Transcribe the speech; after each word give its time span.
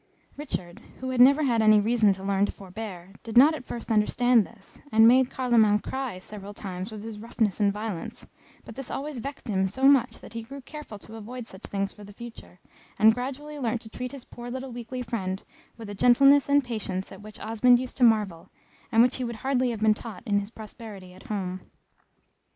Richard, 0.35 0.81
who 0.99 1.11
had 1.11 1.21
never 1.21 1.43
had 1.43 1.61
any 1.61 1.79
reason 1.79 2.11
to 2.13 2.23
learn 2.23 2.47
to 2.47 2.51
forbear, 2.51 3.13
did 3.21 3.37
not 3.37 3.53
at 3.53 3.63
first 3.67 3.91
understand 3.91 4.47
this, 4.47 4.79
and 4.91 5.07
made 5.07 5.29
Carloman 5.29 5.77
cry 5.77 6.17
several 6.17 6.55
times 6.55 6.91
with 6.91 7.03
his 7.03 7.19
roughness 7.19 7.59
and 7.59 7.71
violence, 7.71 8.25
but 8.65 8.73
this 8.73 8.89
always 8.89 9.19
vexed 9.19 9.47
him 9.47 9.69
so 9.69 9.83
much 9.83 10.17
that 10.17 10.33
he 10.33 10.41
grew 10.41 10.61
careful 10.61 10.97
to 10.97 11.17
avoid 11.17 11.47
such 11.47 11.61
things 11.65 11.93
for 11.93 12.03
the 12.03 12.13
future, 12.13 12.59
and 12.97 13.13
gradually 13.13 13.59
learnt 13.59 13.81
to 13.81 13.89
treat 13.91 14.11
his 14.11 14.25
poor 14.25 14.49
little 14.49 14.71
weakly 14.71 15.03
friend 15.03 15.43
with 15.77 15.87
a 15.87 15.93
gentleness 15.93 16.49
and 16.49 16.63
patience 16.63 17.11
at 17.11 17.21
which 17.21 17.39
Osmond 17.39 17.77
used 17.77 17.97
to 17.97 18.03
marvel, 18.03 18.49
and 18.91 19.03
which 19.03 19.17
he 19.17 19.23
would 19.23 19.35
hardly 19.45 19.69
have 19.69 19.81
been 19.81 19.93
taught 19.93 20.23
in 20.25 20.39
his 20.39 20.49
prosperity 20.49 21.13
at 21.13 21.27
home. 21.27 21.61